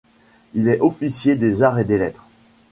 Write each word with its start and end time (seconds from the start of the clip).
Il 0.55 0.67
est 0.67 0.79
officier 0.81 1.35
des 1.35 1.61
Arts 1.61 1.77
et 1.77 1.83
Lettres. 1.83 2.25